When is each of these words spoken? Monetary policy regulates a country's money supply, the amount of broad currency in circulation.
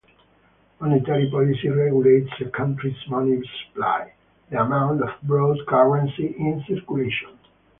Monetary 0.79 1.29
policy 1.29 1.69
regulates 1.69 2.31
a 2.41 2.45
country's 2.45 2.97
money 3.07 3.39
supply, 3.69 4.11
the 4.49 4.59
amount 4.59 4.99
of 5.03 5.09
broad 5.21 5.59
currency 5.67 6.25
in 6.39 6.59
circulation. 6.67 7.37